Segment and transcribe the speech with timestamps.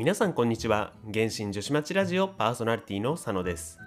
[0.00, 0.94] 皆さんこんにちは。
[1.12, 3.78] 原神女子町ラジオパーソナリティの佐野です。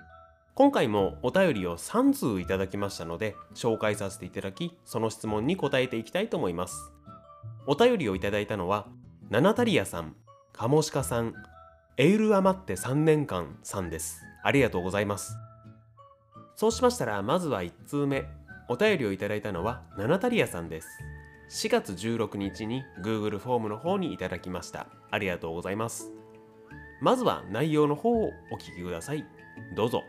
[0.54, 6.92] 今回もお便りを3通いただきましたので紹介させていただきその質問に答えていきたいと思います。
[7.66, 8.86] お便りをいただいたのは
[9.32, 10.16] ナナタリアさん
[10.52, 11.34] カモシカさん
[11.98, 14.22] エイルアマって3年間さんです。
[14.44, 15.36] ありがとうございます。
[16.56, 18.28] そうしましたらまずは1通目。
[18.70, 20.88] お便りをいただいたのはナナタリアさんです。
[21.54, 24.88] 4月16日に Google フォームの方にいただきました。
[25.12, 26.12] ありがとうございます。
[27.00, 29.24] まずは内容の方をお聞きください。
[29.76, 30.02] どうぞ。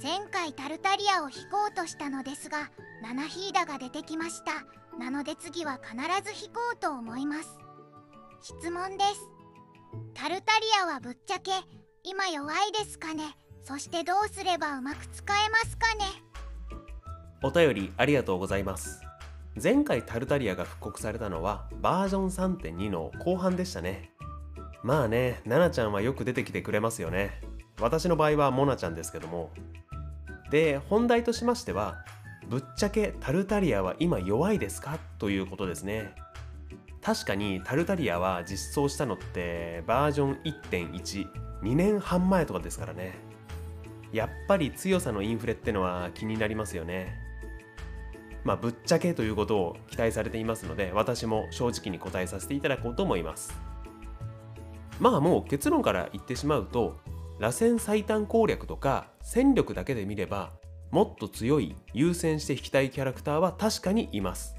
[0.00, 2.70] 前回タルタリアを引こうとしたのですが
[3.02, 4.52] ナナヒーダが出てきました。
[4.96, 7.58] なので次は必ず引こうと思います。
[8.40, 9.28] 質問です。
[10.14, 11.50] タルタリアはぶっちゃけ
[12.04, 13.36] 今弱いですかね？
[13.64, 16.04] そしてどうすればうまく使えますかね？
[17.42, 19.00] お便りありがとうございます
[19.62, 24.10] 前回タルタリアが復刻されたのはバージョン3.2の後半でしたね。
[24.82, 27.40] まあねナナちゃんはよく出てきてくれますよね。
[27.80, 29.50] 私の場合はモナちゃんですけども。
[30.50, 32.04] で本題としましては
[32.48, 34.98] ぶっちゃけタルタリアは今弱いですか？
[35.18, 36.14] ということですね。
[37.02, 43.14] 確かにタルタリアは実装したのってバージョン1.12年半前とかですからね。
[44.12, 47.25] やっぱり強さのインフレってのは気になりますよね。
[48.46, 53.52] まあぶっちゃけということを期待されていますので私も正直に答えさせていただこうと思います。
[55.00, 56.96] まあもう結論から言ってしまうと
[57.40, 60.52] 螺旋最短攻略とか戦力だけで見れば
[60.92, 64.54] もっと強い優先して引きたいキャラクターは確かにいます。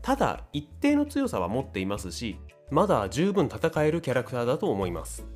[0.00, 2.38] ただ一定の強さは持っていますし
[2.70, 5.26] まだ十分戦えるキャラクターだと思います。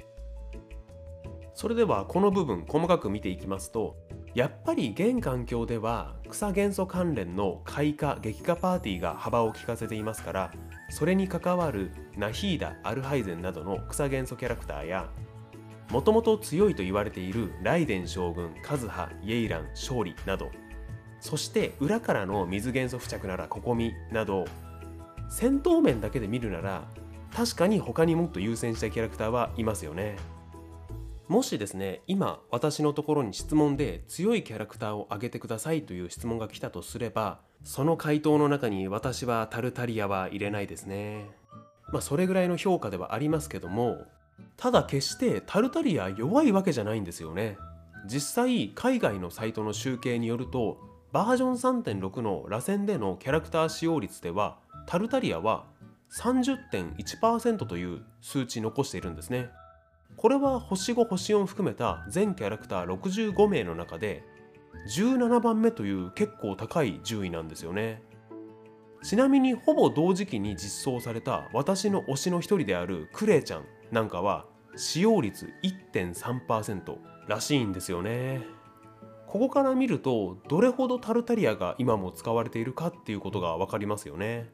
[1.53, 3.95] それではこの部分細かく見ていきますと
[4.35, 10.53] やっぱり現環境では草元素関連の開花激化パーティーが幅を利かせていますから
[10.89, 15.09] それに関わるナヒーダアルハイゼンなどの草元素キャラクターや
[15.91, 20.51] もともと強いと言われているライデン将軍カズハイエイラン勝利など
[21.19, 24.45] そして裏からの水元素付着ならココミなど
[25.29, 26.85] 戦闘面だけで見るなら
[27.35, 30.17] 確かに他にもっと優先したキャラクターはいますよね。
[31.31, 41.31] もしですね今私のところに質問で強いキャラクターを挙げてくださいという質問が来たとすればその回答の中に私はタルタリアは入れないですね。
[41.93, 43.99] まあそれぐらいの評価ではありますけども
[44.57, 47.59] ただ決してタルタリア弱いわけじゃないんですよね。
[48.07, 50.79] 実際海外のサイトの集計によると
[51.13, 54.59] バージョン3.6の螺旋でのキャラクター使用率では
[54.89, 55.67] タルタリアは
[56.13, 59.51] 30.1%という数値残しているんですね。
[60.21, 64.23] これは星5星4含めた全キャラクター65名の中で
[64.95, 68.03] 17番目という結構高い順位なんですよね。
[69.03, 74.45] ちなみにほぼ同時期に実装された私の推しの一人であるクレイちゃんなんかは
[74.77, 75.55] 使用率
[75.95, 78.43] 1.3%らしいんですよね。
[79.27, 84.51] ここから見るとどれほどタルタリアが今も使われているかっていうことが分かりますよね。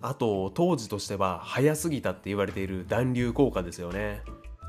[0.00, 4.22] あと当時としては早すぎたって言われている暖流効果ですよね。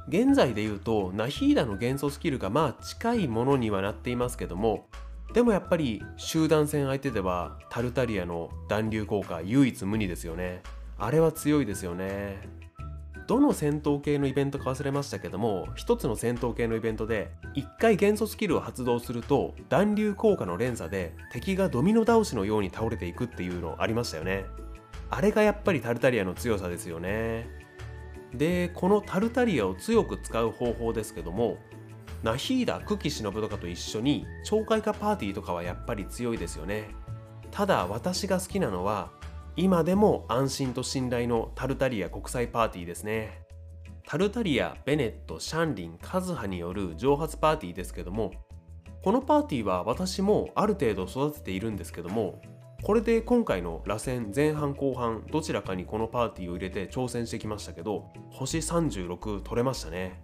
[0.08, 4.88] 現在で言うとナヒーダの元素スキルがまあ近いものにはなっていますけども
[5.34, 10.64] でもやっぱり集団戦相手ではタルタリアの暖流効果唯一無二ですよね。
[10.98, 12.42] あれは強いですよね。
[13.28, 24.46] どの戦闘系のイベントか忘れましたけども一つの戦闘系のイベントで一回元素スキルを発動すると暖流効果の連鎖で敵がドミノ倒しのように倒れていくっていうのありましたよね。
[25.10, 27.48] あれがやっぱりタルタリアの強さですよね。
[28.34, 31.58] でこのタルタリアを強く使う方法ですけども
[32.22, 36.90] ナヒーダ久喜忍とかと一緒に懲戒化パーティーとかはやっぱり強いですよね。
[37.52, 39.12] ただ私が好きなのは
[39.56, 43.42] 今でも安心と信頼のタルタリア国際パーティーですね。
[44.06, 48.32] タルタリア、ベネット、シャンリン、カズハによる蒸発パーティーですけども
[49.04, 52.42] このパーティーは私もある程度育てているんですけども
[52.82, 60.24] これで今回の螺旋前半後半どちらかにこのパーティーを入れて挑戦してきましたけど星36取れましたね。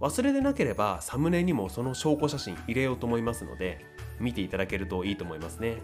[0.00, 3.84] 忘れでなければサムネにもその証拠写真入れようと思いますので
[4.18, 5.78] 見ていただけるといいと思いますね。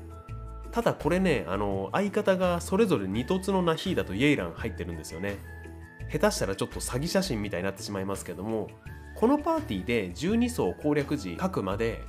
[0.72, 5.36] ただこれねあの相方がそれぞれ2凸のナヒーダとイエイラン入ってるんですよね。
[6.10, 8.68] 下手したらちょっと詐欺写真みたいになってしまいますけども
[9.16, 12.02] このパーティーで12層攻略時書くまで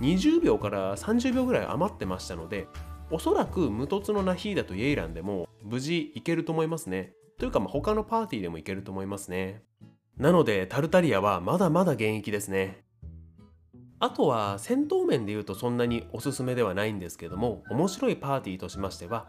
[0.00, 2.66] 20秒から30秒ぐらい余ってましたので
[3.10, 7.12] おそらく無凸のナヒーダとイエイランでも無事いけると思いますね。
[7.38, 9.62] というかまあ他のパーティーでもいけると思いますね。
[10.16, 12.84] なのでタルタリアはまだまだ現役ですね。
[13.98, 19.26] あとは戦闘面で言うとそんなにおすすめではないんですけども面白いパーティーとしましては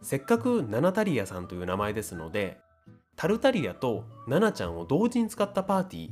[0.00, 2.58] せっかくナナタリアさんという名前ですので
[3.14, 6.10] タルタリアとナナちゃんを同時に使ったパーティー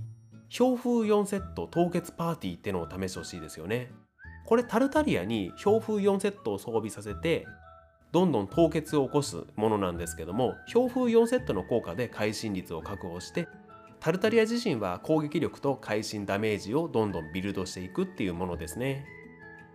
[0.56, 3.90] 氷風4セット凍結パーティーってのを試してほしいですよね。
[4.44, 7.46] これタルタリアに氷風4セットを装備させて
[8.12, 13.48] どんどん凍結を起こすものなんですけども氷風4セットの効果で会心率を確保して
[13.98, 19.06] タルタリア自身は攻撃力と会心ダメージをどんどんビルドしていくっていうものですね、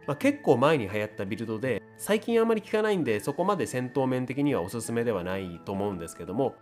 [0.07, 6.55] まあ、結構前に流行ったビルドで最近あまり効かないんでそこまで戦闘面的にはおすすめではないと思うんですけども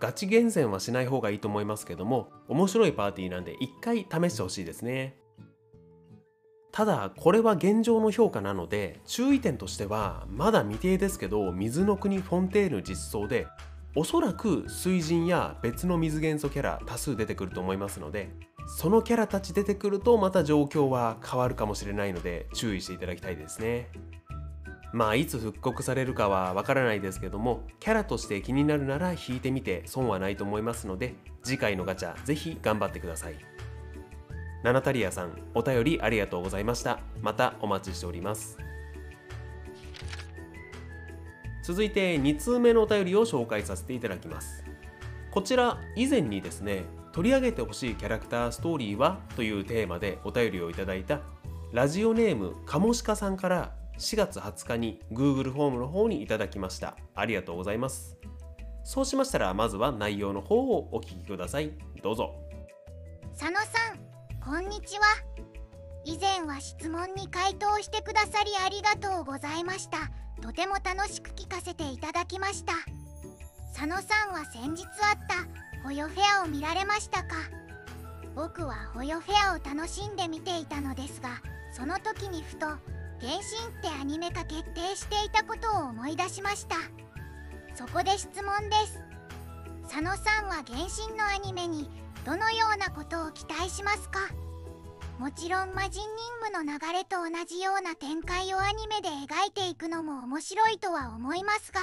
[0.00, 5.25] ガチ厳選はしない方がいいと思いますけども面白いパーティーなんで一回試してほしいですね。
[6.76, 13.46] ただこれは現状の評価なので注意点としてはまだ未定ですけど水の国フォンテーヌ実装で
[13.94, 18.28] おそらく水神や別の水元素キャラ多数出てくると思いますので
[18.68, 23.88] そのキャラたち出てくるとまた状況は変わるかもしれないので注意していただきたいですね。
[24.92, 33.55] まあいつ復刻されるかはわからないですけどもキャラとして気になるなら引いてみて損はないと思いますので次回のガチャぜひ頑張ってください。
[34.66, 38.58] ナナタリアさんお便りありがとうございましたまたお待ちしております
[41.62, 44.64] 続いて2通目のお便りを紹介させていただきます
[45.30, 51.20] こちら以前にですね取り上げてほしいキャラクターストーリーはというテーマでお便りをいただいた
[51.72, 56.96] ラジオネームカモシカさんから4月20日に Google フォームの方にいただきました。
[57.14, 58.16] ありがとうございます。
[58.84, 61.72] そうしましたら、まずは内容の方をお聞きください。
[62.02, 62.34] どうぞ。
[63.36, 64.05] 佐野さん、
[64.46, 65.06] こんにちは。
[66.04, 69.98] 以前は質問に回答してくださりありがとうございました。
[70.40, 72.74] とても楽しく聞かせていただきました。
[73.74, 77.34] 佐野さんは先日あったホヨフェアを見られましたか？
[78.36, 81.30] 僕はホヨフェアを楽しんで見ていたのですが、
[81.72, 82.78] その時にふと原
[83.20, 86.76] 神ってアニメ化決定していたことを思い出しました
[87.74, 89.00] そこで質問です
[89.82, 91.90] 佐野さんは原神のアニメに
[92.26, 94.18] どのようなことを期待しますか？
[95.20, 96.08] もちろん魔人任
[96.42, 101.80] 務の流れと同じような展開をアニメで描いていくのも面白いとは思いますが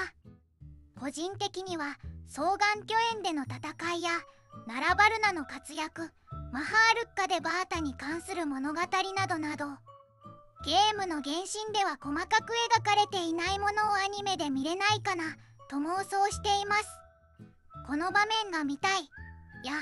[0.99, 1.97] 個人的には
[2.27, 4.09] 双眼巨炎での戦いや
[4.67, 6.11] ナラバルナの活躍
[6.51, 9.65] マハールッカでバータに関する物語などなど
[10.65, 15.23] ゲームの原神では細かく描かれていないものをアニメで見れないかな
[15.69, 16.87] と妄想しています。
[17.87, 19.09] この場面が見たい
[19.63, 19.73] や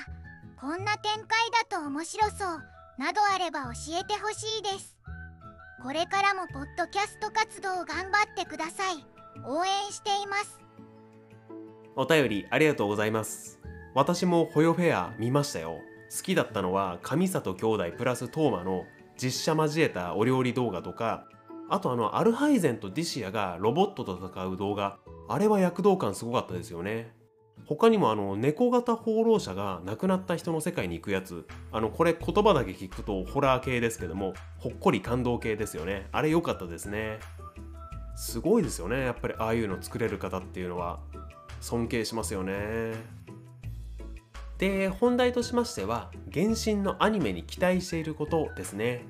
[0.62, 1.28] こんな展開
[1.68, 2.64] だと面白そう。
[3.00, 4.96] などあれば教えてほしいです。
[5.82, 9.04] これからもポッドキャスト活動を頑張ってください。
[9.48, 10.60] 応援しています。
[11.96, 13.60] お便りありがとうございます。
[13.96, 15.80] 私もホヨフェア見ましたよ。
[16.16, 18.86] 好きだったのは上里兄弟プラストーマの
[19.18, 21.26] 実写交えたお料理動画とか
[21.70, 25.00] あとあのアルハイゼンとディシアがロボットと戦う動画。
[25.28, 27.20] あれは躍動感すごかったですよね。
[27.66, 31.46] 他にもあの猫型放浪者が亡くなった人の世界に行くやつ。
[31.72, 36.08] あのこれ言葉だけ聞くとホラー系ですけどもほっこり感動系ですよね。
[36.12, 37.20] あれ良かったですね。
[38.16, 39.02] すごいですよね。
[39.02, 41.00] やっぱりああいうの作れる方っていうのは。
[41.62, 42.94] 尊敬しますよね。
[44.58, 49.08] で本題としましては原神のアニメに期待していることですね、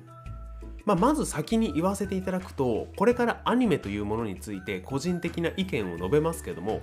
[0.86, 6.80] まあ、まず先に言わせていただくとこれからアニメというものについて個人的な意見を述べますけども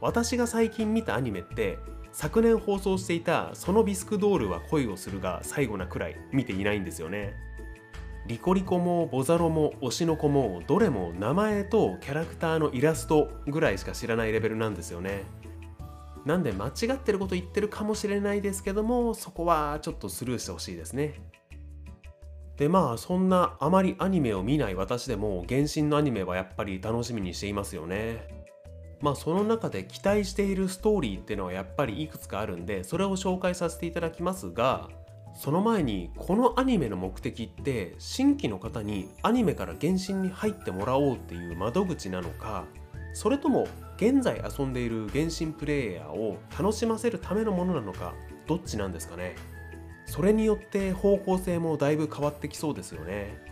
[0.00, 1.78] 私が最近見たアニメって
[2.12, 7.34] 昨年放送していた「そのビスクドールは恋をする」が最後なくらい見ていないんですよね。
[8.26, 15.24] リコリコもボザロも推しの子もどれも名前とキャラクターのイラストぐらいしか知らないレベルなんですよね。
[16.24, 21.14] なんで間違ってること言ってるかもしれないですけどもそこはちょっとスルーしてほしいですね。
[22.56, 28.39] でまあそんなあまりアニメを見ない私でも原神のアニメはやっぱり楽しみにしていますよね。
[29.00, 34.88] まあその中で期待しているストーリーっていうのはやっぱりいくつかあるんでそれを紹介させていただきますが
[35.34, 42.64] その前にこのアニメの目的って新規の方にアニメから原神に入ってもらおうっていう窓口なのか
[43.14, 43.66] それとも
[43.96, 48.14] 現在遊んでいる原神プレイヤーを楽しませるためのものなのか
[48.46, 49.36] どっちなんですかね。
[50.06, 53.49] それによって方向性もだいぶ変わってきそうですよね。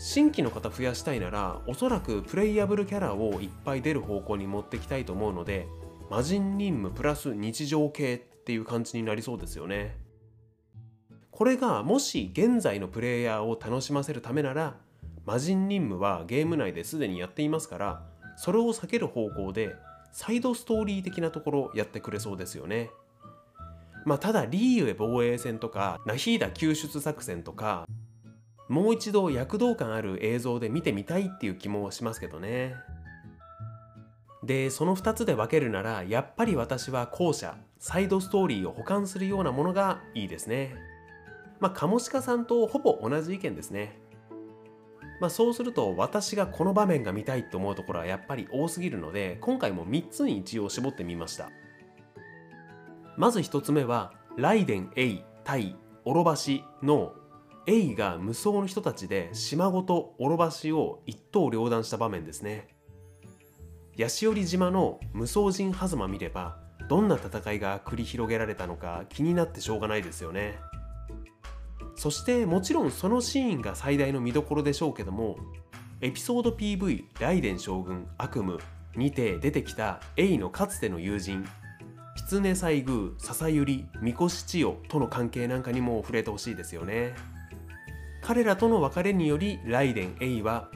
[0.00, 5.66] 新規の方増やしたいならおそらくプレイヤブルキャラをいっぱい出る方向に持ってきたいと思うので
[6.08, 9.96] 魔人任務プラス日常系っていう感じになりそうですよね
[11.32, 14.76] これがもし現在のプレイヤーを楽しませるためなら
[15.26, 18.02] 魔人任務はゲーム内ですでにやっていますから
[18.36, 19.74] それを避ける方向で
[20.12, 22.90] サイドストーリー的なところやってくれそうですよね。
[24.04, 27.84] まあ、ただリーウェ防衛戦とかナヒーダ救出作戦とか
[28.68, 32.74] もう一度躍動感ある映像で見てみたいっていう気もしますけどね。
[34.44, 40.76] でその2つで分けるならやっぱり私は後者サイドストーリーを補完するようなものがいいですね。
[41.60, 43.98] まあカモシカさんとほぼ同じ意見ですね。
[45.20, 51.50] まあそうすると私がこの場面が見たいと思うところはやっぱり多すぎるので今回も3つに一応絞ってみました。
[53.16, 57.12] まず1つ目はライデン・エイ対オロバシの
[57.68, 62.66] エイが無双の人たちで島ごとオロバシを一刀両断した場面ですね。
[63.94, 66.56] ヤシオリ島の無双人ハズマ見れば
[66.88, 70.58] どんな戦いが繰り広げられたのか気になってしょうがないですよね。
[71.94, 75.36] そしてもちろんそのシーンが最大の見どころでしょうけども
[76.00, 78.54] エピソード PV「ライデン将軍悪夢」
[78.96, 81.46] にて出てきたエイのかつての友人
[82.16, 87.14] 狐西宮笹百合三越千代との関係なんかにも触れてほしいですよね。
[88.28, 90.68] 彼らとの別れによりライデン・エイは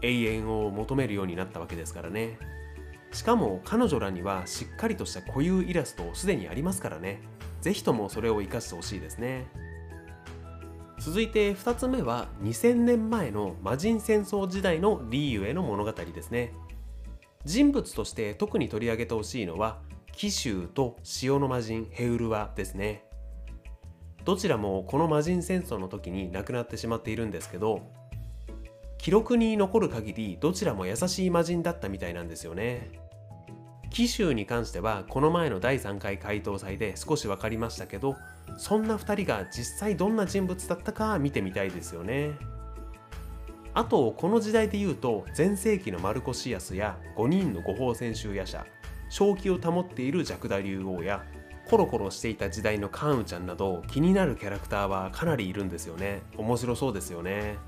[0.00, 2.38] 永遠を求めるようになったわけですからね。
[3.10, 7.20] しかも彼女らにはしっかりとした固有イラストすでにありますからね。
[7.62, 9.48] 是非ともそれを活かしてほしいですね。
[11.00, 16.52] 続いて2つ目は2000年前の魔人戦争時代のリーユへの物語ですね。
[17.44, 19.80] 人物として特に取り上げてほしいのは
[20.12, 23.09] 紀州と塩の魔人ヘウルワですね。
[24.24, 27.82] どちらもこの魔人戦争の時に亡くなってしまっているんですけど
[28.98, 32.90] 記録に残る限りどちらも優しい魔人だったみたいなんですよね。
[33.88, 38.14] 紀州に関してはこの前の第3回回答祭で少し分かりましたけど
[38.56, 42.32] そんな2人が実際どんな人物だったか見てみたいですよね。
[43.72, 48.64] あとこの時代で言うと全盛期のマルコシアスや5人の五法戦集夜叉
[49.10, 51.24] 正気を保っているジャクダ竜王や
[51.70, 56.20] コロコロしていた時代のカンウちゃんなど気になるキャラクターはかなりいるんですよね。
[56.36, 57.58] 面白そうですよね。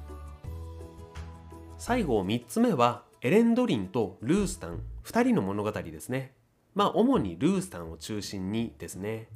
[1.78, 4.80] 最後3つ目はエレンドリンとルースタン。
[5.04, 6.32] 2人の物語ですね。
[6.74, 9.28] まあ主にルースタンを中心にですね。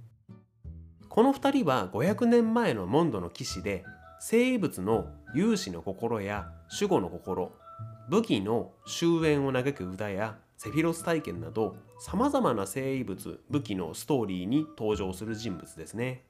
[1.08, 3.84] この2人は500年前のモンドの騎士で
[4.18, 5.06] 生物の
[5.36, 7.52] 勇士の心や守護の心
[8.10, 16.22] 武器の終焉を嘆く歌やセフィロス体験などさまざまな生物武器のストーリーに登場する人物ですね。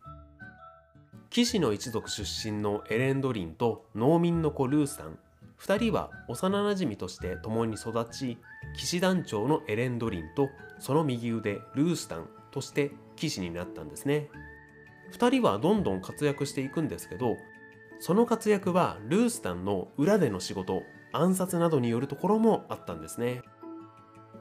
[1.30, 5.18] 騎士の一族出身のエレンドリンと農民の子ルースタン
[5.60, 8.38] 2人は幼なじみとして共に育ち
[8.76, 14.28] 騎士団長のエレンドリンとその右腕ルースタンとして騎士になったんですね。
[15.12, 17.36] 2人はどんどん活躍していくんですけど
[18.00, 23.42] その活躍はルースタンの裏での仕事暗殺などによるところもあったんですね。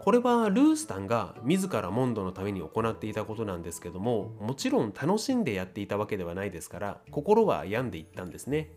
[0.06, 8.70] これはルースタンが自らモンドのために行っていたことなんですけどももちろん楽しんでやっていたわけではないですから心は病んでいったんですね。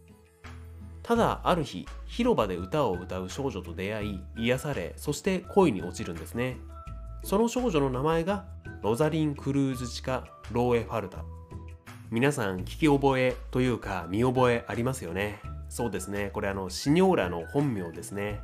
[1.03, 6.57] ただある日広場で歌を歌う少女と出会い癒されそして恋に落ちるんですね。
[7.23, 8.47] その少女の名前が
[8.83, 11.27] ロザリン・クルーズチカ・ローエ・ファルタ。
[12.11, 15.41] 皆さん聞き覚えというか見覚えありますよね。
[15.69, 16.31] そうですね。
[16.33, 18.41] これあのシニョーラの本名ですね。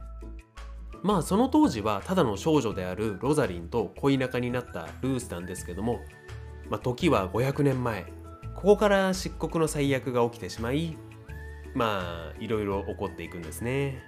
[1.05, 6.01] まあその当時はただの少女であるロザリンと恋仲になったルースタンですけども、
[6.71, 8.07] まあ、時は500年前
[8.57, 10.97] ここから漆黒の最悪が起きてしまい
[11.75, 14.03] まあいろいろ起こっていくんですね。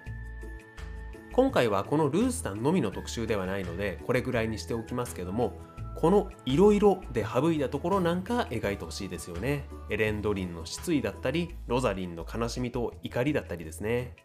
[1.32, 5.52] 今回はこのルースタンのみの特集ではないのでこれぐらいにしておきますけども
[5.96, 9.68] このいろいろで省いたところなんか描いてほしいですよね。
[9.90, 14.16] エレンドリンの失意だったりロザリンの悲しみと怒りだったりですね。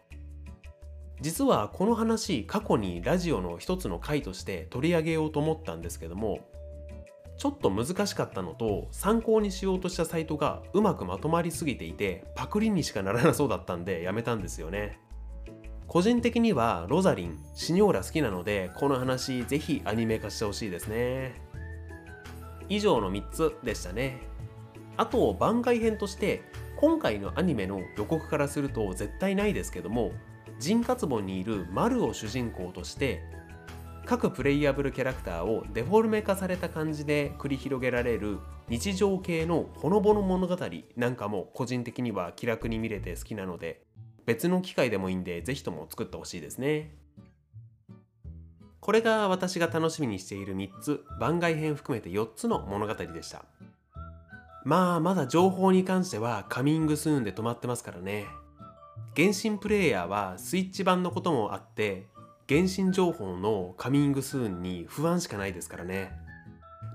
[1.22, 6.40] 実はこの話過去にラジオの一つの回として取り上げようと思ったんですけども
[7.38, 14.98] ちょっと難しかったのと参考にしようとしたサイトがうまくまとまりすぎていてパクリにしかならなそうだったんでやめたんですよね。
[15.86, 21.40] 個人的にはロザリンシニョーラ好きなのでこの話ぜひアニメ化してほしいですね。
[22.68, 24.18] 以上の3つでしたね。
[24.96, 26.42] あと番外編として
[26.76, 30.12] 今回のアニメの予告からすると絶対ないですけども
[30.62, 33.20] 人活本にいるマルを主人公として
[34.06, 38.38] 各プレイヤブルキャラクターをデフォルメ化された感じで繰り広げられる
[38.68, 40.56] 日常系のほのぼの物語
[40.96, 43.82] なんかも個人的には気楽に見れて好きなので
[44.24, 46.94] 別の機会でもいいんでぜひとも作ってほしいですね。
[48.78, 53.44] これが私が楽しみにしている3つ番外編含めて4つの物語でした。
[54.64, 58.26] まあまだ情報に関してはカミングスーンで止まってますからね。
[59.14, 62.08] 原神プレイヤーはスイッチ版のこともあって
[62.48, 66.12] 原神情報のカミングスーンに不安しかないですからね。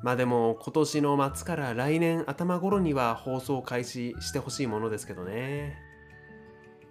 [0.04, 5.78] まあでも今年の末から来年頭頃には放送開始してほしいものですけどね。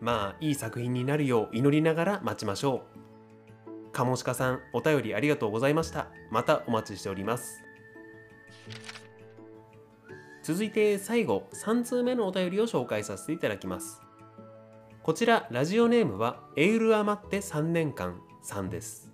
[0.00, 3.92] まあいい作品になるよう祈りながら待ちましょう。
[3.92, 6.08] カモシカさんお便りありがとうございました。
[6.30, 7.62] またお待ちしております。
[10.44, 14.05] 続いて最後3通目のお便りを紹介させていただきます。
[15.06, 19.08] こちらラジオネームはエウルアマって3年間さんです。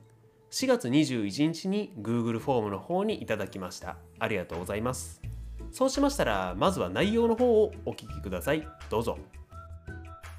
[0.50, 3.98] 4月21日に Google フォームの方にいただきました。
[4.18, 5.20] ありがとうございます。
[5.70, 8.66] そうしましたらまずは内容の方をお聞きください。
[8.88, 9.18] どうぞ。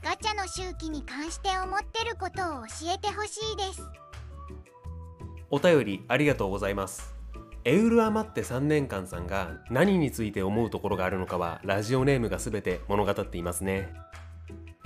[0.03, 3.87] ガチャの周期に関して思ってることを教えてほしいです。
[5.51, 7.13] お便りありがとうございます。
[7.63, 13.93] エウルアマって3年間さんが何について思うところがあるのかはラジオネームが全て物語っていますね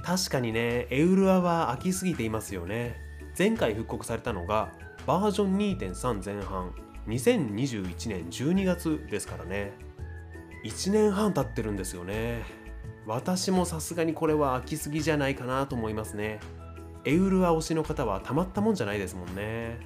[0.03, 2.95] 確かにねエウルアは飽きすぎていますよね。
[3.37, 4.71] 前回復刻されたのが
[5.05, 6.73] バージョン2.3前半
[7.07, 9.71] 2021年12月ですからね。
[10.65, 12.43] 1年半経ってるんですよね。
[13.05, 16.39] 私もさすがにこれは飽きすぎじゃないかなと思いますね。
[17.05, 19.79] エウルア推しの方はたまったもんじゃないですもんね。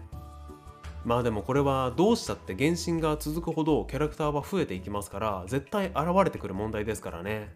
[1.05, 7.53] まあでもこれはどうしたって原神が続くほどキャラクターは増えていきますから絶対現れてくる問題ですからね。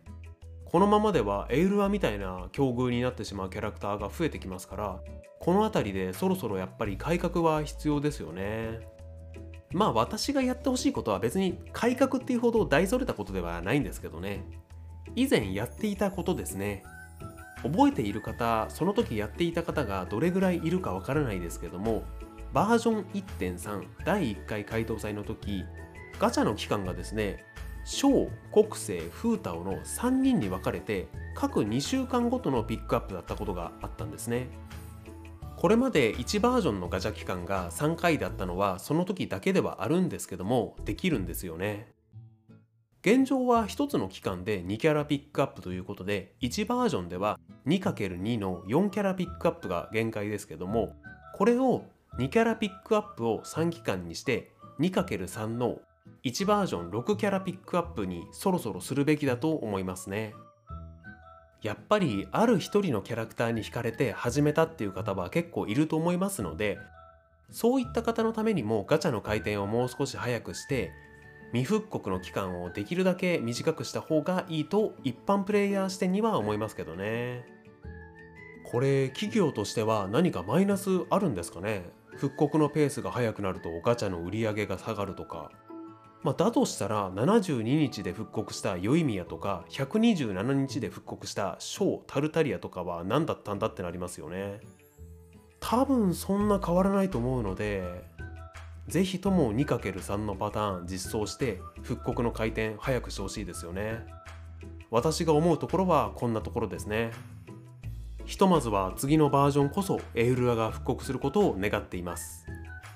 [0.66, 5.00] このままではエウルアみたいな境遇になってしまうキャラクターが増えてきますから
[5.40, 8.80] この辺りでそろそろやっぱり改革は必要ですよね。
[9.72, 14.44] まあ私がやってほしいことは別に改革っていうほど大それたことではないんですけどね。
[15.16, 16.84] 以前やっていたことですね。
[17.64, 22.04] 覚えている方その時やっていた方がどれぐらいいるかわからないですけども
[22.54, 25.66] バージョン1.3第1回回答祭の時
[26.20, 27.44] ガチャの期間がですね
[27.86, 34.50] 小国政風太の3人に分かれて各2週間ごとのピックアップだったことがあったんですね。
[35.56, 41.94] これまで1バージョンのガチャ期間が3回だったのはその時だけではあるんですけどもできるんですよね。
[43.02, 50.96] 現状は1つの期間で2キャラピックアップということで1バージョンでは 2×2 の4キャラピックアップが限界ですけども
[51.36, 51.86] これを
[52.18, 55.78] 2キャラピックアップを3期間にして 2×3 の
[56.24, 60.34] 1バージョン6キャラピックアップにそろそろするべきだと思いますね。
[61.62, 66.78] やっぱりある一人のキャラクターに惹かれて始めたっていう方は結構いると思いますので
[67.50, 70.92] そういった方のためにもガチャの回転をもう少し早くして
[71.54, 77.46] 未復刻の期間をできるだけ短くした方がいいと一般プレイヤー視点には思いますけどね。
[78.64, 81.84] これ企業としては何かマイナスあるんですかね？
[82.16, 85.52] 復刻のペースが速くなるとガチャの売り上げが下がるとか。
[86.26, 94.60] まあ、だとしたら72日で復刻したヨイミヤとか127日で復刻したショー・タルタリアとかは何だったんだってなりますよね。
[95.60, 98.04] 多分そんな変わらないと思うので
[98.88, 104.04] 是非とも 2×3 のパターン実装して復刻の回転早くしてほしいですよね。
[104.90, 107.12] 私が思うところはこんなところですね。
[108.26, 112.48] ひとまずは次のバージョンこそエウルアが復刻することを願っています。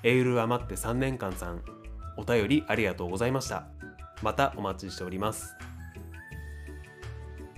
[0.02, 1.79] エウルア待って3年間さん。
[2.16, 3.66] お便りありがとうございました。
[4.22, 5.56] またお待ちしております。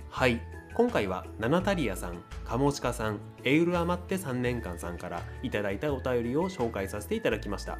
[0.09, 0.41] はい。
[0.73, 7.77] 今回はナナタリアさんカモチカさんエウルアマって3年間さんからいただいたお便りを紹介させていただきました。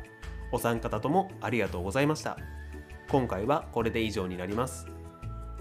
[0.52, 2.38] お三方ともありがとうございました。
[3.10, 4.88] 今回はこれで以上になります。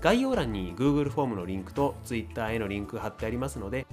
[0.00, 3.86] 概要欄に Google フォームのリンクと Twitter へのリンク貼ってありますので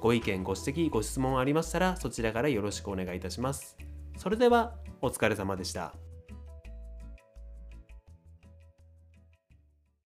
[0.00, 3.76] ご意見ご指摘ご質問ありましたらそちらからよろしくお願いいたします。
[4.16, 5.94] それではお疲れ様でした。